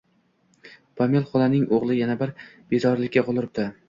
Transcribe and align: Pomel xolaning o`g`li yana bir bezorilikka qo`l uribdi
Pomel 1.01 1.27
xolaning 1.33 1.67
o`g`li 1.79 1.97
yana 1.97 2.15
bir 2.21 2.31
bezorilikka 2.73 3.25
qo`l 3.29 3.43
uribdi 3.43 3.67